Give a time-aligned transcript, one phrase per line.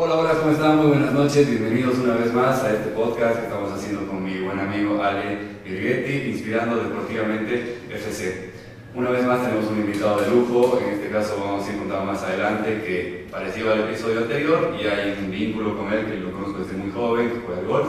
[0.00, 0.76] Hola, hola, ¿cómo están?
[0.76, 4.38] Muy buenas noches, bienvenidos una vez más a este podcast que estamos haciendo con mi
[4.38, 8.52] buen amigo Ale Virgetti, inspirando deportivamente FC.
[8.94, 12.22] Una vez más tenemos un invitado de lujo, en este caso vamos a contando más
[12.22, 16.60] adelante que parecido al episodio anterior y hay un vínculo con él que lo conozco
[16.60, 17.88] desde muy joven, que juega al golf,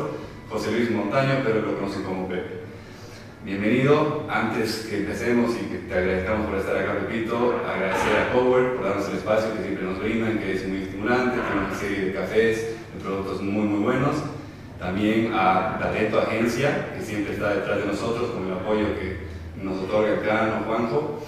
[0.49, 2.59] José Luis Montaño, pero lo conocen como Pepe.
[3.45, 4.25] Bienvenido.
[4.27, 8.85] Antes que empecemos y que te agradezcamos por estar acá, Pepito, agradecer a Power por
[8.85, 10.88] darnos el espacio que siempre nos brindan, que es muy
[11.79, 14.15] serie de cafés, de productos muy, muy buenos.
[14.77, 19.17] También a Talento Agencia, que siempre está detrás de nosotros con el apoyo que
[19.63, 21.23] nos otorga el gran Juanjo.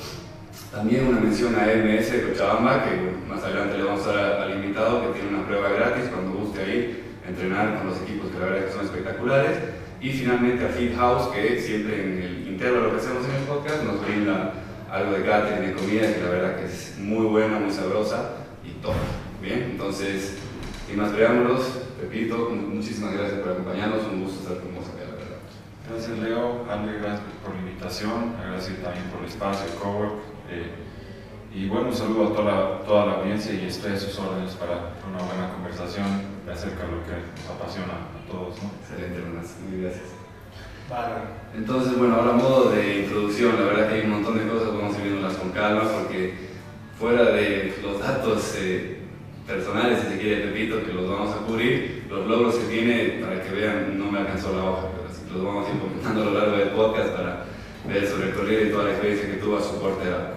[0.71, 4.55] También una mención a MS de Cochabamba, que más adelante le vamos a dar al
[4.55, 8.39] invitado, que tiene una prueba gratis cuando guste ir a entrenar con los equipos que
[8.39, 9.57] la verdad que son espectaculares.
[9.99, 13.83] Y finalmente a Fit House, que siempre en el intervalo que hacemos en el podcast
[13.83, 14.53] nos brinda
[14.89, 18.31] algo de catering, de comida, que la verdad que es muy buena, muy sabrosa
[18.63, 18.95] y todo.
[19.91, 20.37] Entonces,
[20.87, 21.63] sin más preámbulos,
[21.99, 25.43] Pepito, muchísimas gracias por acompañarnos, un gusto estar con vos acá, la verdad.
[25.89, 30.13] Gracias Leo, André, gracias por la invitación, agradecer también por el espacio, el cowork.
[30.49, 30.71] Eh,
[31.53, 34.53] y bueno, un saludo a toda la, toda la audiencia y estoy a sus órdenes
[34.55, 36.07] para una buena conversación
[36.47, 38.63] acerca de lo que nos apasiona a todos.
[38.63, 38.71] ¿no?
[38.79, 39.57] Excelente, hermanas.
[39.67, 40.07] Muy gracias.
[40.89, 41.15] Vale.
[41.53, 44.95] Entonces, bueno, ahora modo de introducción, la verdad que hay un montón de cosas, vamos
[44.95, 46.47] a ir viéndolas con calma porque
[46.97, 49.01] fuera de los datos eh,
[49.51, 53.43] personales, si se quiere, Pepito, que los vamos a cubrir, los logros que tiene, para
[53.43, 56.25] que vean, no me alcanzó la hoja, pero así los vamos a ir comentando a
[56.25, 57.45] lo largo del podcast para
[57.87, 60.33] ver sobre el corrido y toda la experiencia que tuvo a su corta edad.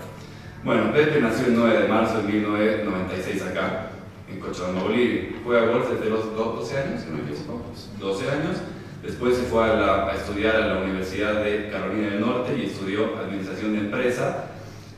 [0.64, 3.90] Bueno, Pepe nació el 9 de marzo de 1996 acá,
[4.28, 5.22] en Cochabamba, Bolivia.
[5.44, 7.64] Juega golf desde los 12 años, si no me equivoco,
[8.00, 8.56] 12 años.
[9.02, 13.16] Después se fue a, a, estudiar a la Universidad de Carolina del Norte y estudió
[13.18, 14.46] Administración de Empresa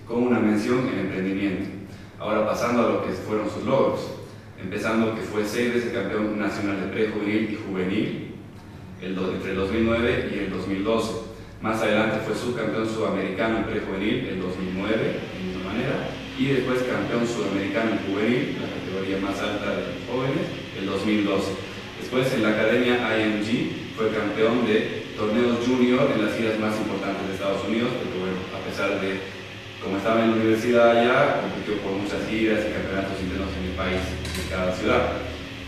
[0.06, 1.75] con una mención en emprendimiento.
[2.19, 4.00] Ahora pasando a lo que fueron sus logros,
[4.61, 8.34] empezando que fue seis veces campeón nacional de prejuvenil y juvenil
[9.03, 11.27] el, entre el 2009 y el 2012
[11.62, 17.26] más adelante fue subcampeón sudamericano en prejuvenil el 2009, de misma manera, y después campeón
[17.26, 20.44] sudamericano en juvenil, la categoría más alta de jóvenes,
[20.78, 21.53] el 2012.
[22.00, 27.26] Después en la academia IMG fue campeón de torneos junior en las giras más importantes
[27.26, 29.16] de Estados Unidos, porque bueno, a pesar de
[29.82, 33.76] como estaba en la universidad allá, compitió por muchas giras y campeonatos internos en el
[33.76, 34.00] país,
[34.42, 35.03] en cada ciudad.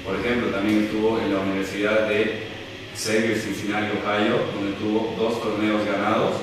[0.04, 2.48] Por ejemplo, también estuvo en la Universidad de
[2.96, 6.34] Xavier Cincinnati, Ohio, donde tuvo dos torneos ganados.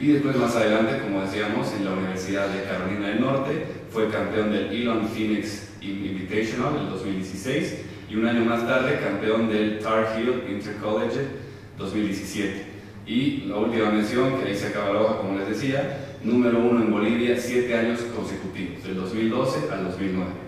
[0.00, 4.50] Y después más adelante, como decíamos, en la Universidad de Carolina del Norte, fue campeón
[4.50, 7.76] del Elon Phoenix Invitational en 2016
[8.10, 11.26] y un año más tarde campeón del Tar Heel Intercollege
[11.78, 12.64] 2017.
[13.06, 16.82] Y la última mención, que ahí se acaba la hoja, como les decía, número uno
[16.82, 20.44] en Bolivia, siete años consecutivos, del 2012 al 2009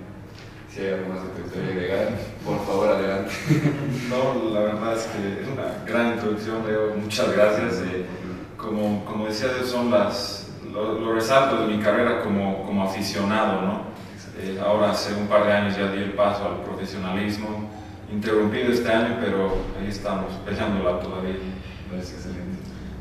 [0.77, 2.09] si hay algo más que te gustaría agregar,
[2.45, 3.33] por favor, adelante.
[4.11, 6.95] No, la verdad es que es una gran introducción, Leo.
[7.01, 7.83] Muchas gracias.
[7.87, 8.05] Eh,
[8.59, 13.83] como, como decías, son las, los, resaltos de mi carrera como, como aficionado, ¿no?
[14.39, 17.71] Eh, ahora hace un par de años ya di el paso al profesionalismo,
[18.13, 21.37] interrumpido este año, pero ahí estamos, peleándola todavía.
[21.91, 22.56] Gracias, excelente.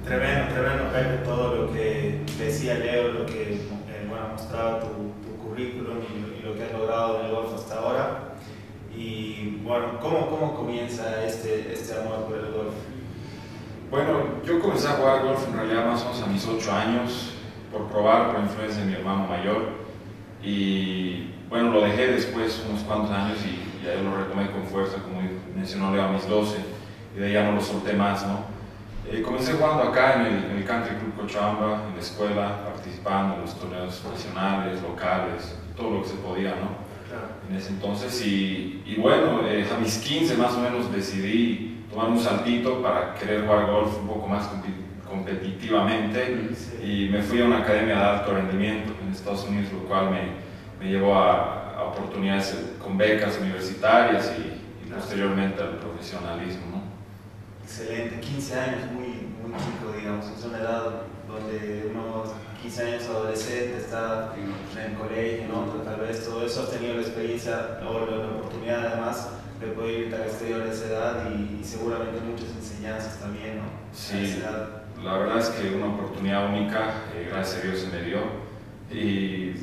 [0.05, 4.87] Tremendo, tremendo, Pepe, todo lo que decía Leo, lo que eh, bueno, mostraba tu,
[5.25, 8.35] tu currículum y lo que has logrado en el golf hasta ahora.
[8.95, 12.73] Y bueno, ¿cómo, cómo comienza este, este amor por el golf?
[13.89, 17.33] Bueno, yo comencé a jugar golf en realidad más o menos a mis 8 años,
[17.71, 19.69] por probar, por influencia de mi hermano mayor.
[20.43, 25.21] Y bueno, lo dejé después unos cuantos años y ya lo retomé con fuerza, como
[25.55, 26.57] mencionó Leo, a mis 12.
[27.15, 28.54] Y de ahí ya no lo solté más, ¿no?
[29.07, 33.35] Eh, comencé jugando acá en el, en el Country Club Cochabamba, en la escuela, participando
[33.35, 36.85] en los torneos profesionales, locales, todo lo que se podía, ¿no?
[37.47, 42.09] En ese entonces, y, y bueno, eh, a mis 15 más o menos decidí tomar
[42.09, 44.49] un saltito para querer jugar golf un poco más
[45.07, 46.49] competitivamente
[46.83, 50.83] y me fui a una academia de alto rendimiento en Estados Unidos, lo cual me,
[50.83, 56.74] me llevó a, a, oportunidades con becas universitarias y, y posteriormente al profesionalismo.
[57.65, 62.23] Excelente, 15 años, muy, muy chico, digamos, es una edad donde uno
[62.61, 66.93] 15 años adolescente, está en el colegio, en otro, tal vez todo eso, has tenido
[66.93, 69.29] la experiencia o la, oportunidad además
[69.59, 73.63] de poder ir al exterior a esa edad y, y, seguramente muchas enseñanzas también, ¿no?
[73.91, 74.43] Sí,
[75.03, 78.19] la verdad es que una oportunidad única, eh, gracias a Dios se me dio
[78.91, 79.53] y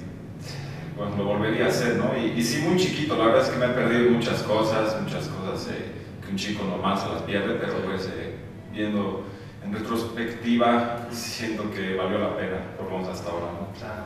[0.96, 2.16] pues lo volvería a hacer, ¿no?
[2.18, 5.28] Y, y, sí, muy chiquito, la verdad es que me he perdido muchas cosas, muchas
[5.28, 6.01] cosas eh,
[6.32, 8.34] que un chico normal se las pierde, pero pues eh,
[8.72, 9.24] viendo
[9.64, 13.46] en retrospectiva siento que valió la pena, por lo menos hasta ahora.
[13.52, 13.68] ¿no?
[13.78, 14.04] Claro,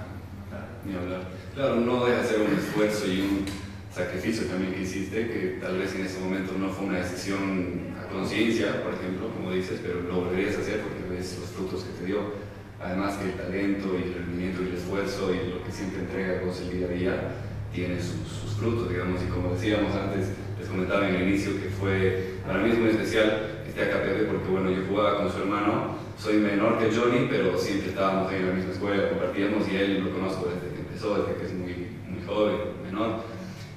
[0.49, 0.67] claro.
[0.85, 1.29] Ni hablar.
[1.55, 3.45] Claro, no deja de ser un esfuerzo y un
[3.91, 8.13] sacrificio también que hiciste, que tal vez en ese momento no fue una decisión a
[8.13, 11.99] conciencia, por ejemplo, como dices, pero lo volverías a hacer porque ves los frutos que
[12.01, 12.47] te dio.
[12.79, 16.43] Además que el talento y el rendimiento y el esfuerzo y lo que siempre entrega
[16.45, 17.33] vos el día a día
[17.73, 20.29] tiene sus, frutos, digamos, y como decíamos antes,
[20.67, 24.49] les comentaba en el inicio que fue, para mí es muy especial este AKPB porque
[24.51, 28.55] bueno, yo jugaba con su hermano, soy menor que Johnny, pero siempre estábamos en la
[28.55, 32.25] misma escuela, compartíamos y él lo conozco desde que empezó, desde que es muy, muy
[32.27, 33.23] joven, menor.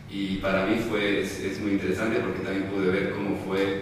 [0.09, 3.81] Y para mí fue, es, muy interesante porque también pude ver cómo fue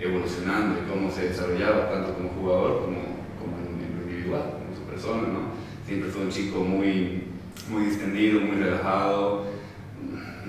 [0.00, 2.98] evolucionando y cómo se desarrollaba tanto como jugador como,
[3.38, 5.40] como en, lo individual, como su persona, ¿no?
[5.86, 7.22] Siempre fue un chico muy,
[7.70, 9.46] muy distendido, muy relajado,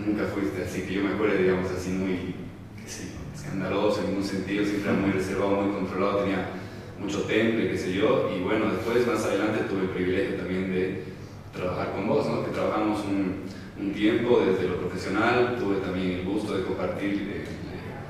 [0.06, 2.36] nunca fuiste así, que yo me acuerdo, digamos, así muy,
[3.34, 6.50] escandaloso en ningún sentido, siempre muy reservado, muy controlado, tenía
[7.00, 11.04] mucho temple, qué sé yo, y bueno, después más adelante tuve el privilegio también de
[11.54, 12.46] trabajar con vos, ¿no?
[12.46, 13.44] que trabajamos un,
[13.80, 17.46] un tiempo desde lo profesional, tuve también el gusto de compartir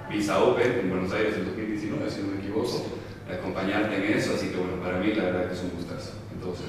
[0.10, 2.84] Visa Open en Buenos Aires en 2019, si no me equivoco,
[3.28, 6.14] de acompañarte en eso, así que bueno, para mí la verdad que es un gustazo.
[6.34, 6.66] Entonces,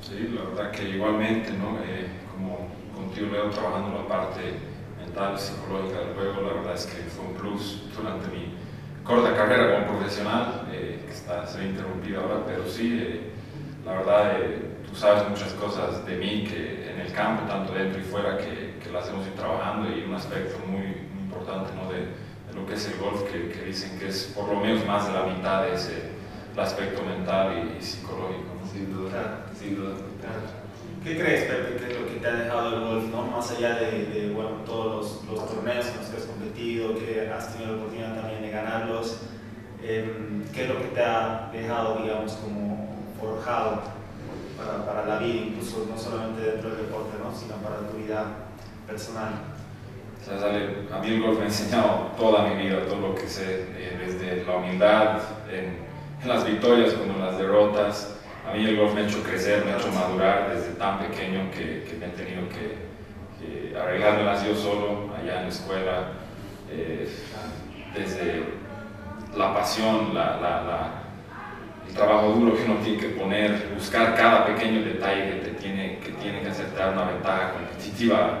[0.00, 1.80] sí, la verdad que igualmente, ¿no?
[1.82, 4.58] Eh, como contigo Leo trabajando la parte
[4.98, 8.54] mental, psicológica del juego, la verdad es que fue un plus durante mi
[9.04, 13.20] corta carrera como profesional, eh, que está, se interrumpida ahora, pero sí, eh,
[13.84, 14.32] la verdad,
[14.88, 18.78] tú sabes muchas cosas de mí que en el campo, tanto dentro y fuera, que,
[18.82, 21.90] que las hemos ido trabajando y un aspecto muy, importante ¿no?
[21.90, 24.84] de, de, lo que es el golf, que, que, dicen que es por lo menos
[24.86, 26.16] más de la mitad de ese
[26.54, 28.56] el aspecto mental y, psicológico.
[28.72, 29.94] Sin duda, sin duda.
[31.06, 33.22] ¿Qué crees, Pepe, que es lo que te ha dejado el golf, ¿no?
[33.22, 37.30] más allá de, de bueno, todos los, los, torneos en los que has competido, que
[37.32, 39.20] has tenido la oportunidad también de ganarlos?
[39.84, 42.88] Eh, ¿Qué es lo que te ha dejado, digamos, como
[43.20, 43.82] forjado
[44.58, 47.32] para, para, la vida, incluso no solamente dentro del deporte, ¿no?
[47.32, 48.24] sino para tu vida
[48.88, 49.32] personal?
[50.92, 53.96] A mí el golf me ha enseñado toda mi vida, todo lo que sé, eh,
[54.04, 55.20] desde la humildad
[55.52, 55.78] en,
[56.20, 58.16] en, las victorias como en las derrotas.
[58.48, 61.50] A mí el golf me ha hecho crecer, me ha hecho madurar desde tan pequeño
[61.50, 62.76] que, que me he tenido que,
[63.40, 66.08] que arreglármelas yo solo allá en la escuela.
[66.70, 67.08] Eh,
[67.94, 68.44] desde
[69.36, 70.90] la pasión, la, la, la
[71.88, 75.98] el trabajo duro que uno tiene que poner, buscar cada pequeño detalle que te tiene
[75.98, 78.40] que, tiene que hacerte dar una ventaja competitiva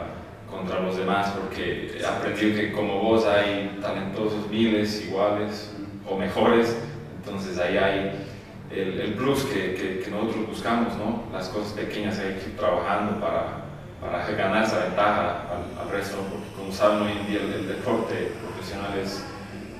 [0.50, 5.74] contra los demás, porque he aprendido que como vos hay talentosos miles iguales
[6.08, 6.76] o mejores,
[7.18, 8.25] entonces ahí hay
[8.70, 11.24] el, el plus que, que, que, nosotros buscamos, ¿no?
[11.32, 13.64] las cosas pequeñas hay que ir trabajando para,
[14.00, 17.68] para ganar esa ventaja al, al resto, porque como saben hoy en día el, el
[17.68, 19.24] deporte profesional es,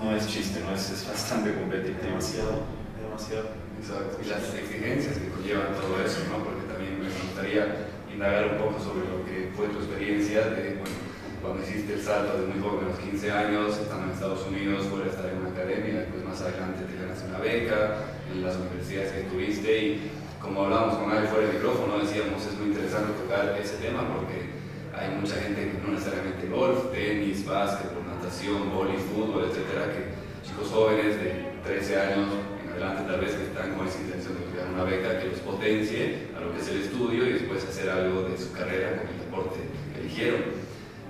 [0.00, 0.74] no es chiste, ¿no?
[0.74, 2.02] Es, es bastante competitivo.
[2.02, 2.76] Demasiado
[3.16, 3.48] demasiado.
[3.80, 4.18] Exacto.
[4.22, 6.44] Y las exigencias que conllevan todo eso, ¿no?
[6.44, 10.96] Porque también me gustaría indagar un poco sobre lo que fue tu experiencia de, bueno,
[11.42, 14.86] cuando hiciste el salto de muy joven, a los 15 años, estando en Estados Unidos,
[14.86, 17.98] fuera a estar en academia, después más adelante te ganaste una beca
[18.30, 20.10] en las universidades que estuviste y
[20.40, 24.54] como hablábamos con Ale fuera del micrófono, decíamos, es muy interesante tocar ese tema porque
[24.94, 30.14] hay mucha gente que no necesariamente golf, tenis, básquet, natación, vóley, fútbol, etcétera, que
[30.46, 32.28] chicos jóvenes de 13 años
[32.70, 36.28] adelante tal vez que están con esa intención de crear una beca que los potencie
[36.36, 39.19] a lo que es el estudio y después hacer algo de su carrera con el
[39.19, 39.60] deporte
[39.94, 40.40] que eligieron.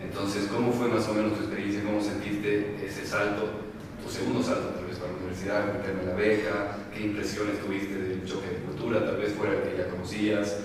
[0.00, 1.82] Entonces, ¿cómo fue más o menos tu experiencia?
[1.82, 3.65] ¿Cómo sentiste ese salto,
[4.06, 6.78] tu segundo salto tal vez para la universidad, meterme en la beca?
[6.94, 10.58] ¿Qué impresiones tuviste del choque de cultura, tal vez fuera que ya conocías?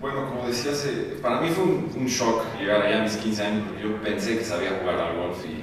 [0.00, 3.42] Bueno, como decías, eh, para mí fue un, un, shock llegar allá a mis 15
[3.42, 5.62] años porque yo pensé que sabía jugar al golf y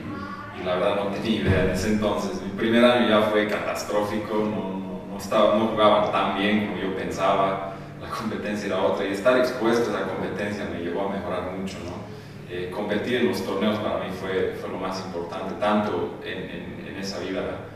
[0.59, 2.41] y la verdad no tenía idea en ese entonces.
[2.41, 6.95] Mi primer año ya fue catastrófico, no, no, estaba, no jugaba tan bien como yo
[6.95, 11.51] pensaba, la competencia era otra y estar expuesto a esa competencia me llevó a mejorar
[11.57, 11.77] mucho.
[11.85, 12.18] ¿no?
[12.51, 16.87] Eh, competir en los torneos para mí fue, fue lo más importante, tanto en, en,
[16.87, 17.69] en esa vida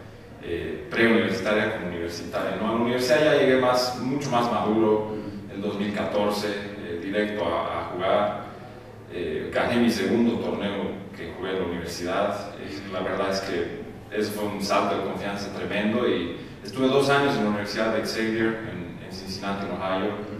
[0.45, 2.57] eh, preuniversitaria como universitaria.
[2.57, 2.65] ¿no?
[2.65, 5.15] En la universidad ya llegué más, mucho más maduro,
[5.53, 8.43] el 2014, eh, directo a, jugar.
[9.13, 12.51] Eh, gané mi segundo torneo que jugué en la universidad.
[12.91, 17.35] la verdad es que eso fue un salto de confianza tremendo y estuve dos años
[17.35, 20.33] en la Universidad de Xavier en, en Cincinnati, en Ohio.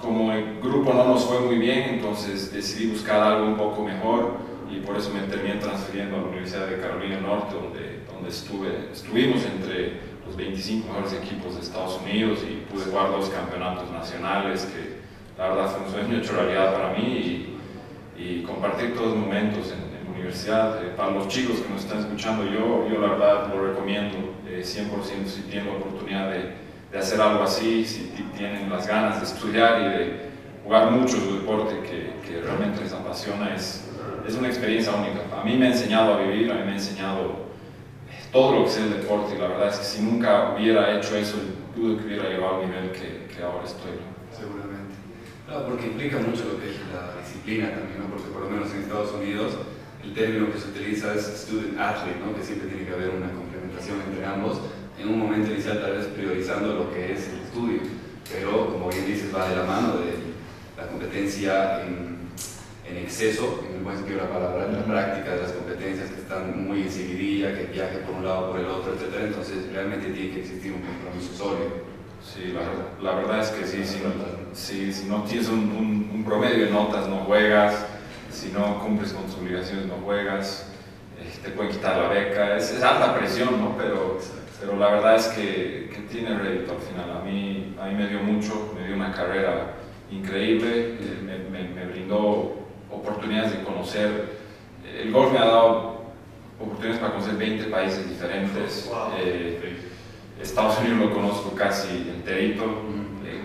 [0.00, 4.34] Como el grupo no nos fue muy bien, entonces decidí buscar algo un poco mejor
[4.70, 8.90] y por eso me terminé transfiriendo a la Universidad de Carolina Norte, donde, donde estuve,
[8.92, 14.66] estuvimos entre los 25 mejores equipos de Estados Unidos y pude jugar dos campeonatos nacionales,
[14.66, 14.96] que
[15.40, 17.56] la verdad fue un sueño hecho realidad para mí
[18.18, 20.84] y, y compartir todos los momentos en, en la universidad.
[20.84, 24.62] Eh, para los chicos que nos están escuchando, yo, yo la verdad lo recomiendo eh,
[24.62, 29.26] 100% si tienen la oportunidad de, de, hacer algo así, si tienen las ganas de
[29.26, 30.26] estudiar y de
[30.64, 33.84] jugar mucho su deporte que, que realmente les apasiona es,
[34.26, 35.20] es una experiencia única.
[35.38, 37.46] A mí me ha enseñado a vivir, a mí me ha enseñado
[38.32, 41.16] todo lo que es el deporte y la verdad es que si nunca hubiera hecho
[41.16, 41.36] eso,
[41.74, 44.00] dudo que hubiera llegado al nivel que, que ahora estoy.
[44.36, 44.94] Seguramente.
[45.48, 48.10] No, porque implica mucho lo que es la disciplina también, ¿no?
[48.10, 49.54] porque por lo menos en Estados Unidos
[50.02, 52.34] el término que se utiliza es student athlete, ¿no?
[52.34, 54.60] que siempre tiene que haber una complementación entre ambos,
[54.98, 57.80] en un momento inicial tal vez priorizando lo que es el estudio,
[58.32, 60.12] pero como bien dices va de la mano de
[60.76, 62.16] la competencia en,
[62.88, 66.20] en exceso, en el buen sentido de la palabra, la práctica de las competencias que
[66.20, 69.24] están muy en seguidilla, que viaje por un lado por el otro, etc.
[69.24, 71.96] Entonces realmente tiene que existir un compromiso sólido.
[72.22, 73.98] Sí, la, la verdad es que sí, si,
[74.52, 77.86] si, si no tienes un, un, un promedio de notas no juegas,
[78.32, 80.66] si no cumples con tus obligaciones no juegas,
[81.42, 83.76] te pueden quitar la beca, es, es alta presión, ¿no?
[83.76, 84.18] Pero,
[84.60, 87.18] pero la verdad es que, que, tiene rédito al final.
[87.18, 89.74] A mí, a mí me dio mucho, me dio una carrera
[90.10, 92.54] increíble, eh, me, me, me, brindó
[92.90, 94.36] oportunidades de conocer,
[94.98, 95.96] el golf me ha dado
[96.60, 98.88] oportunidades para conocer 20 países diferentes.
[98.88, 99.12] Wow.
[99.18, 99.82] Eh,
[100.40, 102.64] Estados Unidos lo conozco casi enterito,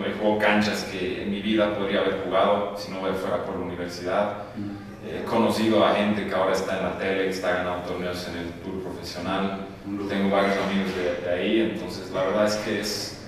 [0.05, 3.65] he jugado canchas que en mi vida podría haber jugado si no fuera por la
[3.65, 4.37] universidad.
[5.03, 8.37] He conocido a gente que ahora está en la tele, que está ganando torneos en
[8.37, 9.65] el tour profesional.
[10.07, 13.21] Tengo varios amigos de, de ahí, entonces la verdad es que es,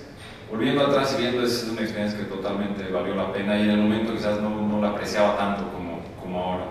[0.48, 3.78] volviendo atrás y viendo, es una experiencia que totalmente valió la pena y en el
[3.78, 6.64] momento quizás no, no la apreciaba tanto como, como ahora.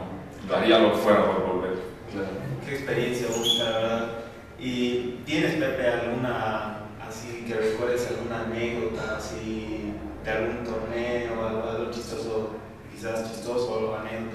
[0.49, 1.73] Daría lo que fuera por volver.
[2.11, 2.27] Claro.
[2.65, 4.09] Qué experiencia única, la verdad.
[4.57, 11.91] ¿Y tienes, Pepe, alguna, así que recuerdes alguna anécdota, así de algún torneo, algo, algo
[11.91, 12.51] chistoso,
[12.93, 14.32] quizás chistoso, o algo anécdota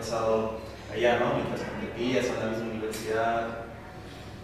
[0.00, 0.60] pasado
[0.92, 1.34] allá, ¿no?
[1.34, 3.48] Mientras competías en la misma universidad,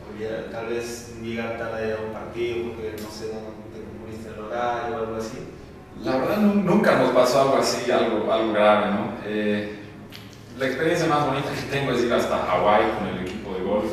[0.07, 4.45] o tal vez llegar tarde a un partido porque, no sé, no te cumpliste el
[4.45, 5.39] horario o algo así.
[6.05, 9.13] La verdad nunca nos pasó algo así, algo, algo grave, ¿no?
[9.25, 9.79] Eh,
[10.59, 13.91] la experiencia más bonita que tengo es ir hasta Hawái con el equipo de golf.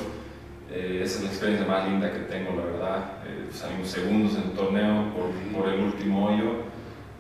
[0.71, 2.97] Eh, esa es la experiencia más linda que tengo, la verdad.
[3.25, 6.63] Eh, salimos segundos en el torneo por, por, el último hoyo,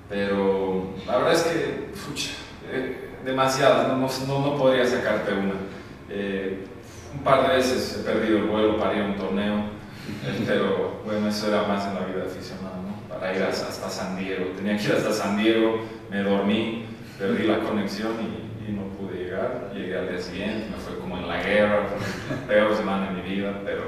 [0.09, 2.31] pero la verdad es que, pucha,
[2.71, 5.53] eh, demasiadas, no, no, no, podría sacarte una.
[7.13, 9.63] un par de veces he perdido el vuelo para ir a un torneo,
[10.45, 13.13] pero bueno, eso era más en la vida de aficionado, ¿no?
[13.13, 14.45] Para ir hasta, San Diego.
[14.55, 16.85] Tenía que ir hasta San Diego, me dormí,
[17.17, 19.71] perdí la conexión y, y no pude llegar.
[19.73, 21.83] Llegué al día siguiente, me fue como en la guerra,
[22.29, 23.83] la peor semana de mi vida, pero,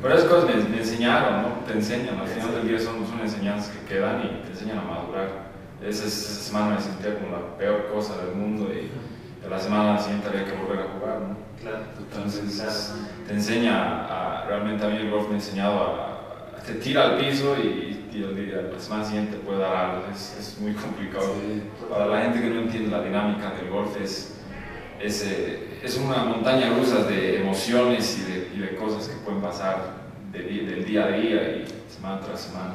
[0.00, 1.48] pero esas cosas me, me, enseñaron, ¿no?
[1.66, 4.82] Te enseñan, al final del día son, son enseñanzas que quedan y te enseñan a
[4.82, 5.47] madurar.
[5.82, 8.90] Esa, esa semana me sentía como la peor cosa del mundo y
[9.42, 11.36] de la semana siguiente había que volver a jugar, ¿no?
[11.60, 11.84] Claro.
[11.98, 13.08] Entonces claro.
[13.26, 17.04] te enseña a, realmente a mí el golf me ha enseñado a, a te tira
[17.04, 21.34] al piso y, y día, la semana siguiente puede dar algo, es, es muy complicado.
[21.40, 21.62] Sí.
[21.88, 24.34] Para la gente que no entiende la dinámica del golf es,
[25.00, 29.40] es, eh, es una montaña rusa de emociones y de, y de cosas que pueden
[29.40, 29.94] pasar
[30.32, 32.74] de, del día a día y semana tras semana.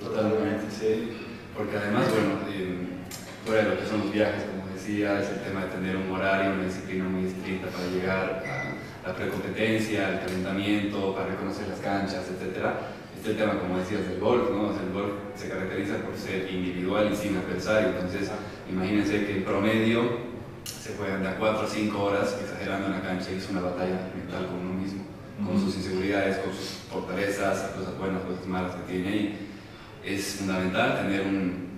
[0.00, 1.26] Totalmente, sí.
[1.58, 3.02] Porque además, bueno, eh,
[3.44, 6.08] fuera de lo que son los viajes, como decía, es el tema de tener un
[6.12, 11.80] horario, una disciplina muy estricta para llegar a la precompetencia, el calentamiento, para reconocer las
[11.80, 12.62] canchas, etc.
[13.16, 14.68] Este el tema, como decías, del golf, ¿no?
[14.68, 18.30] O sea, el golf se caracteriza por ser individual y sin adversario, entonces
[18.70, 20.28] imagínense que en promedio
[20.62, 23.62] se juegan de a 4 o 5 horas exagerando en la cancha y es una
[23.62, 25.02] batalla mental con uno mismo,
[25.44, 29.47] con sus inseguridades, con sus fortalezas, cosas buenas, cosas malas que tiene ahí.
[30.04, 31.68] Es fundamental tener un,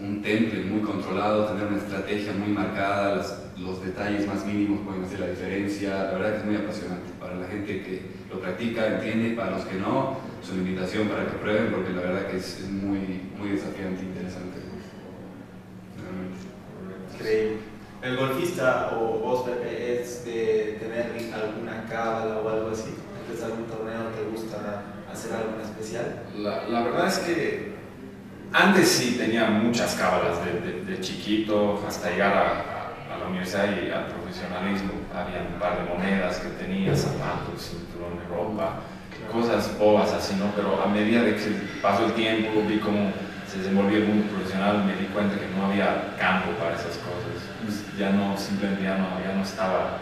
[0.00, 5.04] un temple muy controlado, tener una estrategia muy marcada, las, los detalles más mínimos pueden
[5.04, 5.90] hacer la diferencia.
[5.90, 9.64] La verdad que es muy apasionante para la gente que lo practica, entiende, para los
[9.64, 13.50] que no, es una invitación para que prueben porque la verdad que es, muy, muy
[13.50, 14.58] desafiante e interesante.
[17.14, 17.56] Increíble.
[18.02, 22.94] ¿El golfista o vos, Pepe, es de tener alguna cábala o algo así?
[23.32, 24.12] ¿Es algún torneo
[25.26, 26.22] hacer algo en especial?
[26.38, 27.76] La, la verdad es que
[28.52, 33.26] antes sí tenía muchas cábalas de, de, de chiquito hasta llegar a, a, a, la
[33.26, 34.92] universidad y al profesionalismo.
[35.14, 38.80] Había un par de monedas que tenía, zapatos, cinturón de ropa,
[39.32, 40.52] cosas bobas así, ¿no?
[40.54, 41.42] Pero a medida de que
[41.82, 43.10] pasó el tiempo, vi cómo
[43.50, 47.34] se desenvolvía el mundo profesional, me di cuenta que no había campo para esas cosas.
[47.98, 49.98] Ya no, simplemente ya no, ya no estaba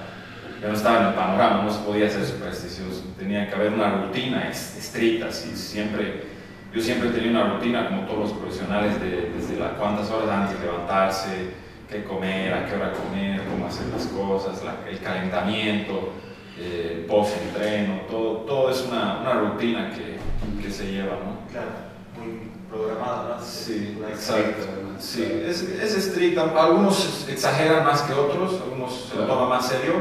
[0.64, 4.00] ya no estaba en el panorama, no se podía ser supersticioso, tenía que haber una
[4.00, 6.24] rutina estricta, así, siempre,
[6.72, 10.58] yo siempre tenía una rutina como todos los profesionales de, desde las cuántas horas antes
[10.58, 11.50] de levantarse,
[11.90, 16.14] qué comer, a qué hora comer, cómo hacer las cosas, la, el calentamiento,
[16.58, 20.16] eh, el post-entreno, todo, todo es una, una rutina que,
[20.62, 21.46] que, se lleva, ¿no?
[21.52, 21.72] Claro,
[22.16, 22.40] muy
[22.70, 23.44] programado, ¿no?
[23.44, 24.64] Sí, exacto.
[24.98, 26.50] Sí, es, es estricta.
[26.56, 29.94] Algunos exageran más que otros, algunos se lo toman más serio,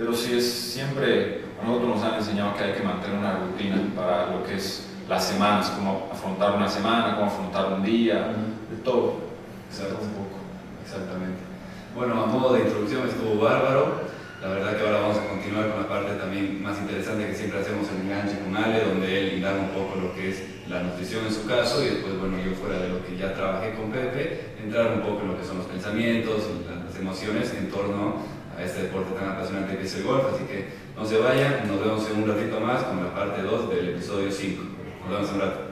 [0.00, 3.76] pero sí es siempre, a nosotros nos han enseñado que hay que mantener una rutina
[3.94, 8.32] para lo que es las semanas, cómo afrontar una semana, cómo afrontar un día,
[8.70, 9.16] de todo.
[9.68, 9.98] Exacto.
[10.00, 10.40] Un poco.
[10.82, 11.42] Exactamente.
[11.94, 14.08] Bueno, a modo de introducción estuvo bárbaro.
[14.40, 17.60] La verdad que ahora vamos a continuar con la parte también más interesante que siempre
[17.60, 21.26] hacemos en enganche con Ale, donde él indaga un poco lo que es la nutrición
[21.26, 24.56] en su caso y después, bueno, yo fuera de lo que ya trabajé con Pepe,
[24.64, 26.48] entrar un poco en lo que son los pensamientos,
[26.86, 30.24] las emociones en torno a este deporte tan apasionante que es el golf.
[30.34, 33.70] Así que no se vayan, nos vemos en un ratito más con la parte 2
[33.70, 34.62] del episodio 5.
[35.02, 35.69] Nos vemos un rato.